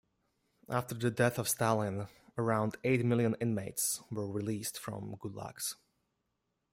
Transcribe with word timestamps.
After 0.67 0.95
the 0.95 1.11
death 1.11 1.37
of 1.37 1.47
Stalin, 1.47 2.07
around 2.35 2.75
eight 2.83 3.05
million 3.05 3.35
inmates 3.39 4.01
were 4.09 4.25
released 4.25 4.79
from 4.79 5.15
"gulags". 5.21 5.75